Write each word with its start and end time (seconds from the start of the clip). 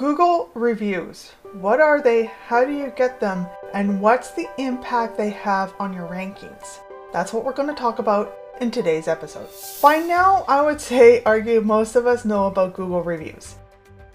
Google 0.00 0.48
reviews. 0.54 1.32
What 1.52 1.78
are 1.78 2.00
they? 2.00 2.32
How 2.46 2.64
do 2.64 2.72
you 2.72 2.90
get 2.96 3.20
them? 3.20 3.46
And 3.74 4.00
what's 4.00 4.30
the 4.30 4.48
impact 4.56 5.18
they 5.18 5.28
have 5.28 5.74
on 5.78 5.92
your 5.92 6.08
rankings? 6.08 6.78
That's 7.12 7.34
what 7.34 7.44
we're 7.44 7.52
going 7.52 7.68
to 7.68 7.74
talk 7.74 7.98
about 7.98 8.34
in 8.62 8.70
today's 8.70 9.08
episode. 9.08 9.46
By 9.82 9.98
now, 9.98 10.46
I 10.48 10.62
would 10.62 10.80
say, 10.80 11.22
argue, 11.24 11.60
most 11.60 11.96
of 11.96 12.06
us 12.06 12.24
know 12.24 12.46
about 12.46 12.72
Google 12.72 13.02
reviews. 13.02 13.56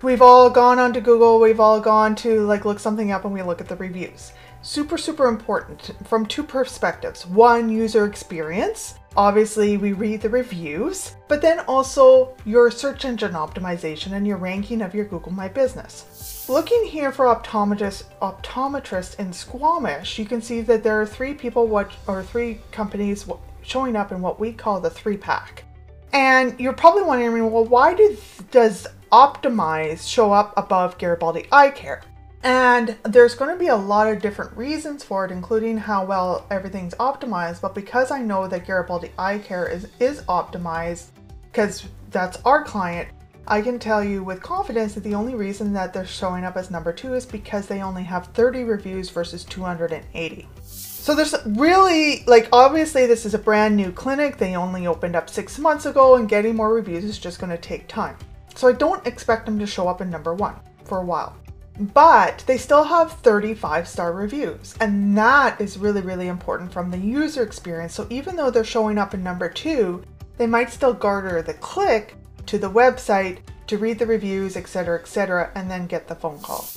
We've 0.01 0.23
all 0.23 0.49
gone 0.49 0.79
onto 0.79 1.01
Google, 1.01 1.39
we've 1.39 1.59
all 1.59 1.79
gone 1.79 2.15
to 2.15 2.42
like 2.47 2.65
look 2.65 2.79
something 2.79 3.12
up 3.12 3.24
and 3.24 3.31
we 3.31 3.44
look 3.44 3.62
at 3.62 3.67
the 3.67 3.76
reviews. 3.76 4.31
Super, 4.65 4.97
super 4.97 5.27
important 5.27 5.91
from 6.07 6.25
two 6.25 6.41
perspectives. 6.41 7.27
One, 7.27 7.69
user 7.69 8.07
experience. 8.07 8.95
Obviously, 9.15 9.77
we 9.77 9.93
read 9.93 10.21
the 10.21 10.29
reviews, 10.29 11.15
but 11.27 11.39
then 11.39 11.59
also 11.67 12.35
your 12.45 12.71
search 12.71 13.05
engine 13.05 13.33
optimization 13.33 14.13
and 14.13 14.25
your 14.25 14.37
ranking 14.37 14.81
of 14.81 14.96
your 14.96 15.05
Google 15.05 15.31
My 15.31 15.47
Business. 15.47 16.47
Looking 16.49 16.83
here 16.83 17.11
for 17.11 17.25
optometrist, 17.27 18.05
optometrist 18.23 19.20
in 19.20 19.31
Squamish, 19.31 20.17
you 20.17 20.25
can 20.25 20.41
see 20.41 20.61
that 20.61 20.81
there 20.81 20.99
are 20.99 21.05
three 21.05 21.35
people, 21.35 21.67
what 21.67 21.91
or 22.07 22.23
three 22.23 22.59
companies 22.71 23.29
showing 23.61 23.95
up 23.95 24.11
in 24.11 24.20
what 24.20 24.39
we 24.39 24.51
call 24.51 24.81
the 24.81 24.89
three 24.89 25.15
pack. 25.15 25.63
And 26.11 26.59
you're 26.59 26.73
probably 26.73 27.03
wondering, 27.03 27.51
well, 27.51 27.65
why 27.65 27.93
do, 27.93 28.17
does 28.49 28.87
Optimize 29.11 30.09
show 30.09 30.34
up 30.34 30.55
above 30.57 30.97
Garibaldi 30.97 31.47
Eye 31.51 31.70
Care? 31.70 32.01
And 32.45 32.95
there's 33.02 33.34
going 33.34 33.52
to 33.52 33.59
be 33.59 33.70
a 33.70 33.76
lot 33.76 34.08
of 34.08 34.22
different 34.22 34.55
reasons 34.55 35.04
for 35.04 35.26
it, 35.26 35.31
including 35.31 35.80
how 35.80 36.05
well 36.05 36.45
everything's 36.52 36.94
optimized. 36.95 37.59
But 37.59 37.73
because 37.73 38.12
I 38.12 38.21
know 38.21 38.48
that 38.48 38.68
Garibaldi 38.68 39.12
Eye 39.18 39.40
Care 39.40 39.68
is, 39.68 39.88
is 39.99 40.21
optimized, 40.23 41.08
because 41.52 41.88
that's 42.12 42.38
our 42.45 42.63
client, 42.63 43.09
I 43.48 43.63
can 43.63 43.80
tell 43.80 44.04
you 44.04 44.23
with 44.23 44.44
confidence 44.44 44.94
that 44.94 45.04
the 45.04 45.16
only 45.16 45.34
reason 45.34 45.73
that 45.73 45.91
they're 45.91 46.05
showing 46.05 46.44
up 46.44 46.55
as 46.55 46.70
number 46.70 46.94
two 46.94 47.16
is 47.16 47.26
because 47.26 47.66
they 47.66 47.81
only 47.81 48.04
have 48.04 48.27
30 48.27 48.63
reviews 48.63 49.09
versus 49.09 49.43
280. 49.46 50.48
So 50.62 51.15
there's 51.15 51.34
really, 51.48 52.24
like, 52.27 52.48
obviously, 52.52 53.07
this 53.07 53.26
is 53.26 53.34
a 53.34 53.40
brand 53.40 53.76
new 53.76 53.91
clinic. 53.91 54.37
They 54.37 54.55
only 54.55 54.85
opened 54.85 55.15
up 55.15 55.32
six 55.32 55.57
months 55.57 55.87
ago, 55.87 56.15
and 56.15 56.30
getting 56.30 56.55
more 56.55 56.71
reviews 56.71 57.05
is 57.05 57.18
just 57.18 57.40
going 57.40 57.49
to 57.49 57.57
take 57.57 57.87
time. 57.87 58.18
So 58.54 58.68
I 58.68 58.74
don't 58.74 59.05
expect 59.07 59.48
them 59.48 59.57
to 59.57 59.65
show 59.65 59.87
up 59.87 59.99
in 59.99 60.12
number 60.12 60.35
one 60.35 60.55
for 60.84 60.99
a 60.99 61.04
while 61.04 61.35
but 61.79 62.43
they 62.48 62.57
still 62.57 62.84
have 62.84 63.12
35 63.13 63.87
star 63.87 64.14
reviews 64.14 64.76
and 64.80 65.18
that 65.18 65.59
is 65.59 65.78
really 65.78 66.02
really 66.02 66.28
important 66.28 66.72
from 66.72 66.92
the 66.92 66.98
user 66.98 67.44
experience. 67.44 67.94
So 67.94 68.08
even 68.09 68.36
though 68.36 68.50
they're 68.50 68.64
showing 68.64 68.98
up 68.98 69.14
in 69.14 69.23
number 69.23 69.50
two 69.50 70.03
they 70.38 70.48
might 70.48 70.72
still 70.72 70.94
garner 70.94 71.42
the 71.42 71.53
click 71.56 72.16
to 72.46 72.58
the 72.58 72.70
website 72.70 73.40
to 73.68 73.78
read 73.78 74.00
the 74.00 74.06
reviews 74.06 74.56
etc 74.56 75.00
etc 75.00 75.52
and 75.56 75.70
then 75.70 75.88
get 75.88 76.08
the 76.08 76.16
phone 76.16 76.40
call. 76.40 76.68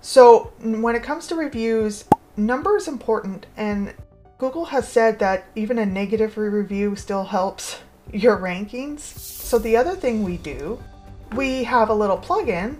So 0.00 0.52
when 0.60 0.96
it 0.96 1.02
comes 1.02 1.26
to 1.28 1.36
reviews 1.36 2.04
number 2.36 2.76
is 2.76 2.88
important 2.88 3.46
and 3.56 3.94
google 4.38 4.64
has 4.64 4.88
said 4.88 5.18
that 5.20 5.46
even 5.54 5.78
a 5.78 5.86
negative 5.86 6.36
review 6.36 6.96
still 6.96 7.24
helps 7.24 7.78
your 8.12 8.38
rankings. 8.38 9.00
So 9.00 9.58
the 9.58 9.76
other 9.76 9.94
thing 9.94 10.24
we 10.24 10.38
do 10.38 10.82
we 11.36 11.64
have 11.64 11.88
a 11.88 11.94
little 11.94 12.18
plugin 12.18 12.76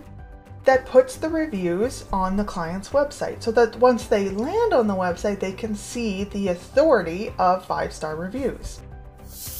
that 0.65 0.85
puts 0.85 1.15
the 1.15 1.29
reviews 1.29 2.05
on 2.11 2.35
the 2.35 2.43
client's 2.43 2.89
website 2.89 3.41
so 3.41 3.51
that 3.51 3.75
once 3.77 4.05
they 4.05 4.29
land 4.29 4.73
on 4.73 4.87
the 4.87 4.95
website, 4.95 5.39
they 5.39 5.51
can 5.51 5.75
see 5.75 6.25
the 6.25 6.49
authority 6.49 7.33
of 7.37 7.65
five 7.65 7.93
star 7.93 8.15
reviews. 8.15 8.81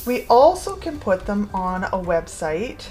We 0.06 0.26
also 0.28 0.76
can 0.76 1.00
put 1.00 1.26
them 1.26 1.50
on 1.54 1.86
a 1.86 1.92
website 1.92 2.86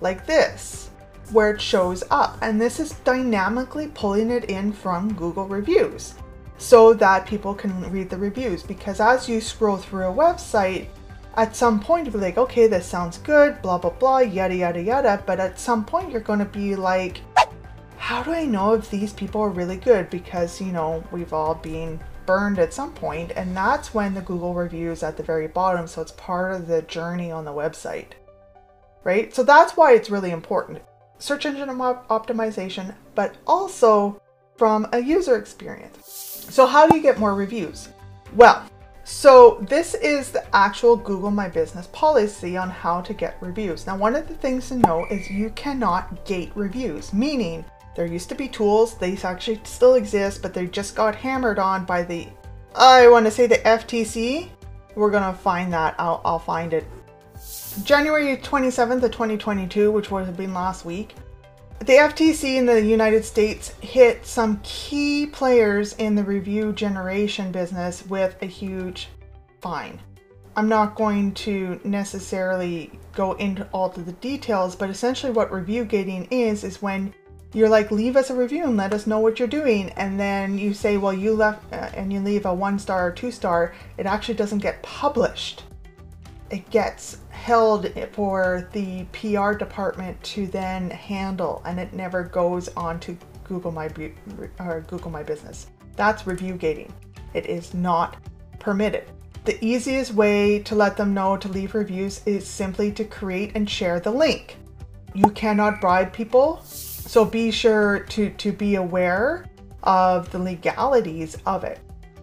like 0.00 0.26
this, 0.26 0.90
where 1.32 1.50
it 1.50 1.60
shows 1.60 2.04
up, 2.10 2.38
and 2.42 2.60
this 2.60 2.78
is 2.78 2.92
dynamically 3.04 3.88
pulling 3.88 4.30
it 4.30 4.44
in 4.44 4.72
from 4.72 5.14
Google 5.14 5.46
reviews 5.46 6.14
so 6.58 6.94
that 6.94 7.26
people 7.26 7.54
can 7.54 7.90
read 7.90 8.08
the 8.08 8.16
reviews. 8.16 8.62
Because 8.62 9.00
as 9.00 9.28
you 9.28 9.40
scroll 9.40 9.76
through 9.76 10.06
a 10.06 10.14
website, 10.14 10.88
at 11.36 11.54
some 11.54 11.80
point 11.80 12.06
you'll 12.06 12.14
be 12.14 12.20
like, 12.20 12.38
okay, 12.38 12.66
this 12.66 12.86
sounds 12.86 13.18
good, 13.18 13.60
blah, 13.60 13.78
blah, 13.78 13.90
blah, 13.90 14.20
yada, 14.20 14.54
yada, 14.54 14.82
yada. 14.82 15.22
But 15.26 15.40
at 15.40 15.58
some 15.58 15.84
point 15.84 16.10
you're 16.10 16.20
going 16.20 16.38
to 16.38 16.46
be 16.46 16.74
like, 16.76 17.20
how 18.06 18.22
do 18.22 18.30
I 18.30 18.44
know 18.44 18.74
if 18.74 18.88
these 18.88 19.12
people 19.12 19.40
are 19.40 19.48
really 19.48 19.78
good? 19.78 20.10
Because, 20.10 20.60
you 20.60 20.70
know, 20.70 21.02
we've 21.10 21.32
all 21.32 21.56
been 21.56 21.98
burned 22.24 22.60
at 22.60 22.72
some 22.72 22.92
point, 22.92 23.32
and 23.34 23.56
that's 23.56 23.92
when 23.92 24.14
the 24.14 24.20
Google 24.20 24.54
review 24.54 24.92
is 24.92 25.02
at 25.02 25.16
the 25.16 25.24
very 25.24 25.48
bottom, 25.48 25.88
so 25.88 26.02
it's 26.02 26.12
part 26.12 26.54
of 26.54 26.68
the 26.68 26.82
journey 26.82 27.32
on 27.32 27.44
the 27.44 27.50
website. 27.50 28.12
Right? 29.02 29.34
So 29.34 29.42
that's 29.42 29.76
why 29.76 29.94
it's 29.94 30.08
really 30.08 30.30
important. 30.30 30.82
Search 31.18 31.46
engine 31.46 31.68
op- 31.68 32.06
optimization, 32.06 32.94
but 33.16 33.34
also 33.44 34.22
from 34.56 34.86
a 34.92 35.00
user 35.00 35.36
experience. 35.36 36.46
So, 36.48 36.64
how 36.64 36.86
do 36.86 36.96
you 36.96 37.02
get 37.02 37.18
more 37.18 37.34
reviews? 37.34 37.88
Well, 38.36 38.64
so 39.02 39.58
this 39.68 39.94
is 39.94 40.30
the 40.30 40.46
actual 40.54 40.94
Google 40.94 41.32
My 41.32 41.48
Business 41.48 41.88
policy 41.88 42.56
on 42.56 42.70
how 42.70 43.00
to 43.00 43.12
get 43.12 43.36
reviews. 43.40 43.84
Now, 43.84 43.96
one 43.96 44.14
of 44.14 44.28
the 44.28 44.34
things 44.34 44.68
to 44.68 44.76
know 44.76 45.06
is 45.06 45.28
you 45.28 45.50
cannot 45.50 46.24
gate 46.24 46.52
reviews, 46.54 47.12
meaning 47.12 47.64
there 47.96 48.06
used 48.06 48.28
to 48.28 48.34
be 48.34 48.46
tools, 48.46 48.94
they 48.94 49.16
actually 49.16 49.60
still 49.64 49.94
exist, 49.94 50.42
but 50.42 50.52
they 50.52 50.66
just 50.66 50.94
got 50.94 51.16
hammered 51.16 51.58
on 51.58 51.86
by 51.86 52.02
the, 52.02 52.28
I 52.74 53.08
want 53.08 53.24
to 53.24 53.30
say 53.30 53.46
the 53.46 53.56
FTC. 53.56 54.50
We're 54.94 55.10
going 55.10 55.32
to 55.32 55.38
find 55.38 55.72
that. 55.72 55.94
I'll, 55.98 56.20
I'll 56.24 56.38
find 56.38 56.74
it. 56.74 56.84
January 57.84 58.36
27th 58.36 59.02
of 59.02 59.10
2022, 59.10 59.90
which 59.90 60.10
would 60.10 60.26
have 60.26 60.36
been 60.36 60.54
last 60.54 60.84
week, 60.84 61.14
the 61.80 61.94
FTC 61.94 62.56
in 62.56 62.66
the 62.66 62.80
United 62.80 63.24
States 63.24 63.74
hit 63.80 64.24
some 64.26 64.60
key 64.62 65.26
players 65.26 65.94
in 65.94 66.14
the 66.14 66.24
review 66.24 66.72
generation 66.72 67.50
business 67.50 68.06
with 68.06 68.36
a 68.42 68.46
huge 68.46 69.08
fine. 69.60 70.00
I'm 70.54 70.68
not 70.68 70.94
going 70.94 71.32
to 71.34 71.78
necessarily 71.84 72.98
go 73.14 73.32
into 73.34 73.68
all 73.72 73.90
of 73.90 74.06
the 74.06 74.12
details, 74.12 74.74
but 74.74 74.88
essentially 74.88 75.32
what 75.32 75.52
review 75.52 75.84
gating 75.84 76.26
is 76.30 76.64
is 76.64 76.80
when 76.80 77.14
you're 77.52 77.68
like, 77.68 77.90
leave 77.90 78.16
us 78.16 78.30
a 78.30 78.34
review 78.34 78.64
and 78.64 78.76
let 78.76 78.92
us 78.92 79.06
know 79.06 79.18
what 79.18 79.38
you're 79.38 79.48
doing. 79.48 79.90
And 79.90 80.18
then 80.18 80.58
you 80.58 80.74
say, 80.74 80.96
well, 80.96 81.12
you 81.12 81.32
left 81.34 81.72
uh, 81.72 81.90
and 81.94 82.12
you 82.12 82.20
leave 82.20 82.44
a 82.46 82.52
one 82.52 82.78
star 82.78 83.08
or 83.08 83.12
two 83.12 83.30
star. 83.30 83.74
It 83.96 84.06
actually 84.06 84.34
doesn't 84.34 84.58
get 84.58 84.82
published. 84.82 85.64
It 86.50 86.68
gets 86.70 87.18
held 87.30 87.92
for 88.12 88.68
the 88.72 89.04
PR 89.12 89.52
department 89.52 90.22
to 90.22 90.46
then 90.46 90.90
handle, 90.90 91.62
and 91.64 91.80
it 91.80 91.92
never 91.92 92.24
goes 92.24 92.68
on 92.76 93.00
to 93.00 93.16
Google 93.44 93.72
My 93.72 93.88
or 94.58 94.84
Google 94.88 95.10
My 95.10 95.22
Business. 95.22 95.68
That's 95.96 96.26
review 96.26 96.54
gating. 96.54 96.92
It 97.34 97.46
is 97.46 97.74
not 97.74 98.16
permitted. 98.58 99.04
The 99.44 99.64
easiest 99.64 100.12
way 100.12 100.58
to 100.60 100.74
let 100.74 100.96
them 100.96 101.14
know 101.14 101.36
to 101.36 101.48
leave 101.48 101.74
reviews 101.74 102.20
is 102.26 102.46
simply 102.46 102.90
to 102.92 103.04
create 103.04 103.52
and 103.54 103.70
share 103.70 104.00
the 104.00 104.10
link. 104.10 104.56
You 105.14 105.30
cannot 105.30 105.80
bribe 105.80 106.12
people 106.12 106.60
so 107.06 107.24
be 107.24 107.50
sure 107.50 108.00
to, 108.00 108.30
to 108.30 108.52
be 108.52 108.74
aware 108.74 109.46
of 109.82 110.30
the 110.32 110.38
legalities 110.38 111.36
of 111.46 111.64
it. 111.64 111.78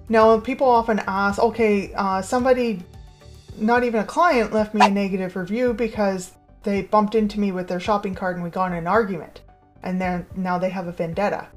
Now, 0.10 0.40
people 0.40 0.68
often 0.68 1.02
ask, 1.08 1.40
okay, 1.40 1.94
uh, 1.94 2.22
somebody, 2.22 2.84
not 3.58 3.84
even 3.84 4.02
a 4.02 4.06
client, 4.06 4.52
left 4.52 4.74
me 4.74 4.86
a 4.86 4.90
negative 4.90 5.36
review 5.36 5.74
because 5.74 6.34
they 6.64 6.82
bumped 6.84 7.16
into 7.16 7.40
me 7.40 7.52
with 7.52 7.68
their 7.68 7.80
shopping 7.80 8.14
cart 8.14 8.36
and 8.36 8.44
we 8.44 8.50
got 8.50 8.72
in 8.72 8.78
an 8.78 8.88
argument. 8.88 9.42
And 9.84 10.00
then 10.00 10.26
now 10.36 10.58
they 10.58 10.70
have 10.70 10.88
a 10.88 10.92
vendetta. 10.92 11.48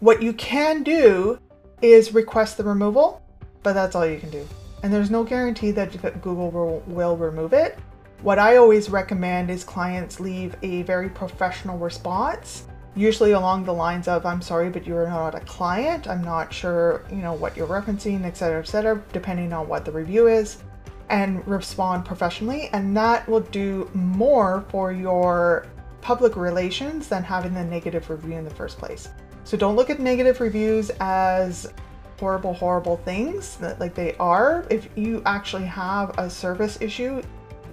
What 0.00 0.22
you 0.22 0.32
can 0.34 0.82
do 0.82 1.38
is 1.80 2.12
request 2.12 2.56
the 2.58 2.64
removal, 2.64 3.22
but 3.62 3.72
that's 3.72 3.94
all 3.94 4.06
you 4.06 4.18
can 4.18 4.30
do. 4.30 4.46
And 4.82 4.92
there's 4.92 5.10
no 5.10 5.24
guarantee 5.24 5.70
that 5.72 5.92
Google 6.20 6.50
will, 6.50 6.82
will 6.86 7.16
remove 7.16 7.52
it. 7.52 7.78
What 8.26 8.40
I 8.40 8.56
always 8.56 8.90
recommend 8.90 9.52
is 9.52 9.62
clients 9.62 10.18
leave 10.18 10.56
a 10.62 10.82
very 10.82 11.08
professional 11.08 11.78
response, 11.78 12.66
usually 12.96 13.30
along 13.30 13.64
the 13.64 13.72
lines 13.72 14.08
of, 14.08 14.26
I'm 14.26 14.42
sorry, 14.42 14.68
but 14.68 14.84
you're 14.84 15.06
not 15.06 15.36
a 15.36 15.40
client. 15.42 16.08
I'm 16.08 16.24
not 16.24 16.52
sure, 16.52 17.04
you 17.08 17.18
know, 17.18 17.34
what 17.34 17.56
you're 17.56 17.68
referencing, 17.68 18.24
etc., 18.24 18.58
etc., 18.58 19.00
depending 19.12 19.52
on 19.52 19.68
what 19.68 19.84
the 19.84 19.92
review 19.92 20.26
is, 20.26 20.64
and 21.08 21.46
respond 21.46 22.04
professionally. 22.04 22.68
And 22.72 22.96
that 22.96 23.28
will 23.28 23.42
do 23.42 23.88
more 23.94 24.64
for 24.70 24.90
your 24.90 25.68
public 26.00 26.34
relations 26.34 27.06
than 27.06 27.22
having 27.22 27.54
the 27.54 27.62
negative 27.62 28.10
review 28.10 28.32
in 28.32 28.42
the 28.42 28.50
first 28.50 28.76
place. 28.76 29.08
So 29.44 29.56
don't 29.56 29.76
look 29.76 29.88
at 29.88 30.00
negative 30.00 30.40
reviews 30.40 30.90
as 30.98 31.72
horrible, 32.18 32.54
horrible 32.54 32.96
things 32.96 33.56
that 33.58 33.78
like 33.78 33.94
they 33.94 34.16
are. 34.16 34.66
If 34.68 34.88
you 34.96 35.22
actually 35.26 35.66
have 35.66 36.18
a 36.18 36.28
service 36.28 36.76
issue, 36.80 37.22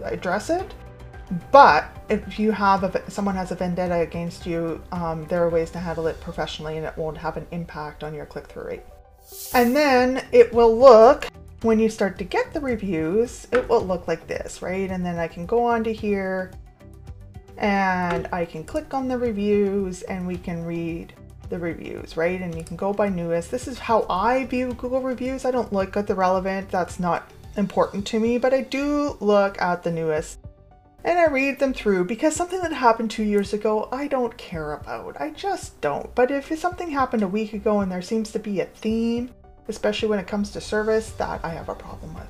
address 0.05 0.49
it. 0.49 0.73
But 1.51 1.85
if 2.09 2.37
you 2.37 2.51
have 2.51 2.83
a, 2.83 3.09
someone 3.09 3.35
has 3.35 3.51
a 3.51 3.55
vendetta 3.55 3.99
against 4.01 4.45
you, 4.45 4.83
um, 4.91 5.25
there 5.27 5.43
are 5.43 5.49
ways 5.49 5.71
to 5.71 5.79
handle 5.79 6.07
it 6.07 6.19
professionally, 6.21 6.77
and 6.77 6.85
it 6.85 6.95
won't 6.97 7.17
have 7.17 7.37
an 7.37 7.47
impact 7.51 8.03
on 8.03 8.13
your 8.13 8.25
click-through 8.25 8.67
rate. 8.67 8.83
And 9.53 9.75
then 9.75 10.25
it 10.31 10.53
will 10.53 10.77
look 10.77 11.27
when 11.63 11.79
you 11.79 11.89
start 11.89 12.17
to 12.17 12.25
get 12.25 12.53
the 12.53 12.59
reviews, 12.59 13.47
it 13.51 13.67
will 13.69 13.81
look 13.81 14.07
like 14.07 14.27
this, 14.27 14.61
right? 14.61 14.91
And 14.91 15.05
then 15.05 15.17
I 15.17 15.27
can 15.27 15.45
go 15.45 15.63
on 15.63 15.83
to 15.85 15.93
here 15.93 16.51
and 17.57 18.27
I 18.33 18.45
can 18.45 18.63
click 18.65 18.93
on 18.93 19.07
the 19.07 19.17
reviews 19.17 20.01
and 20.03 20.27
we 20.27 20.37
can 20.37 20.65
read 20.65 21.13
the 21.49 21.57
reviews, 21.57 22.17
right? 22.17 22.41
And 22.41 22.53
you 22.55 22.63
can 22.63 22.75
go 22.75 22.93
by 22.93 23.07
newest. 23.07 23.49
This 23.49 23.67
is 23.67 23.79
how 23.79 24.05
I 24.09 24.45
view 24.45 24.73
Google 24.73 25.01
reviews. 25.01 25.45
I 25.45 25.51
don't 25.51 25.71
look 25.71 25.95
at 25.95 26.05
the 26.05 26.15
relevant, 26.15 26.69
that's 26.69 26.99
not 26.99 27.31
important 27.57 28.05
to 28.07 28.19
me, 28.19 28.37
but 28.37 28.53
I 28.53 28.61
do 28.61 29.17
look 29.19 29.61
at 29.61 29.83
the 29.83 29.91
newest 29.91 30.39
and 31.05 31.19
I 31.19 31.27
read 31.27 31.59
them 31.59 31.73
through 31.73 32.05
because 32.05 32.35
something 32.35 32.61
that 32.61 32.71
happened 32.71 33.11
two 33.11 33.23
years 33.23 33.53
ago, 33.53 33.89
I 33.91 34.07
don't 34.07 34.37
care 34.37 34.73
about. 34.73 35.19
I 35.19 35.31
just 35.31 35.79
don't. 35.81 36.13
But 36.15 36.31
if 36.31 36.57
something 36.57 36.89
happened 36.89 37.23
a 37.23 37.27
week 37.27 37.53
ago 37.53 37.81
and 37.81 37.91
there 37.91 38.01
seems 38.01 38.31
to 38.31 38.39
be 38.39 38.61
a 38.61 38.65
theme, 38.65 39.29
especially 39.67 40.07
when 40.07 40.19
it 40.19 40.27
comes 40.27 40.51
to 40.51 40.61
service, 40.61 41.11
that 41.11 41.43
I 41.43 41.49
have 41.49 41.67
a 41.69 41.75
problem 41.75 42.13
with. 42.13 42.27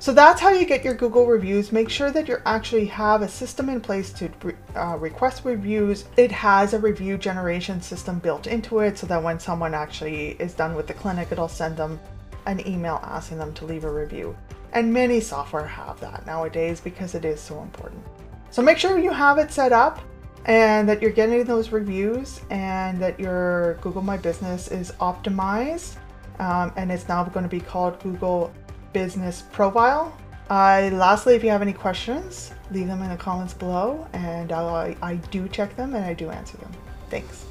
So 0.00 0.14
that's 0.14 0.40
how 0.40 0.48
you 0.48 0.64
get 0.64 0.82
your 0.82 0.94
Google 0.94 1.26
reviews. 1.26 1.72
Make 1.72 1.90
sure 1.90 2.10
that 2.10 2.26
you 2.26 2.38
actually 2.46 2.86
have 2.86 3.20
a 3.20 3.28
system 3.28 3.68
in 3.68 3.82
place 3.82 4.12
to 4.14 4.30
uh, 4.74 4.96
request 4.96 5.44
reviews. 5.44 6.06
It 6.16 6.32
has 6.32 6.72
a 6.72 6.78
review 6.78 7.18
generation 7.18 7.82
system 7.82 8.18
built 8.18 8.46
into 8.46 8.78
it 8.80 8.96
so 8.96 9.06
that 9.08 9.22
when 9.22 9.38
someone 9.38 9.74
actually 9.74 10.30
is 10.40 10.54
done 10.54 10.74
with 10.74 10.86
the 10.86 10.94
clinic, 10.94 11.28
it'll 11.30 11.48
send 11.48 11.76
them 11.76 12.00
an 12.46 12.66
email 12.66 13.00
asking 13.02 13.38
them 13.38 13.52
to 13.54 13.64
leave 13.64 13.84
a 13.84 13.92
review. 13.92 14.36
And 14.72 14.92
many 14.92 15.20
software 15.20 15.66
have 15.66 16.00
that 16.00 16.26
nowadays 16.26 16.80
because 16.80 17.14
it 17.14 17.24
is 17.24 17.40
so 17.40 17.60
important. 17.62 18.02
So 18.50 18.62
make 18.62 18.78
sure 18.78 18.98
you 18.98 19.10
have 19.10 19.38
it 19.38 19.52
set 19.52 19.72
up 19.72 20.00
and 20.46 20.88
that 20.88 21.02
you're 21.02 21.10
getting 21.10 21.44
those 21.44 21.70
reviews 21.70 22.40
and 22.50 23.00
that 23.00 23.18
your 23.18 23.74
Google 23.74 24.02
My 24.02 24.16
Business 24.16 24.68
is 24.68 24.92
optimized. 24.92 25.96
Um, 26.38 26.72
and 26.76 26.90
it's 26.90 27.06
now 27.06 27.22
going 27.24 27.42
to 27.42 27.50
be 27.50 27.60
called 27.60 28.00
Google 28.00 28.52
business 28.92 29.42
profile. 29.52 30.16
Uh, 30.48 30.90
lastly, 30.92 31.34
if 31.34 31.44
you 31.44 31.50
have 31.50 31.62
any 31.62 31.72
questions, 31.72 32.52
leave 32.70 32.86
them 32.86 33.02
in 33.02 33.10
the 33.10 33.16
comments 33.16 33.54
below 33.54 34.08
and 34.12 34.50
I, 34.50 34.96
I 35.02 35.16
do 35.16 35.48
check 35.48 35.76
them 35.76 35.94
and 35.94 36.04
I 36.04 36.14
do 36.14 36.30
answer 36.30 36.56
them. 36.56 36.72
Thanks. 37.08 37.49